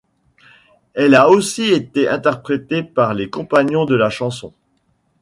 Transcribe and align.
Elle 0.95 1.13
a 1.13 1.29
aussi 1.29 1.65
été 1.69 2.09
interprétée 2.09 2.81
par 2.81 3.13
les 3.13 3.29
Compagnons 3.29 3.85
de 3.85 3.93
la 3.93 4.09
chanson. 4.09 4.51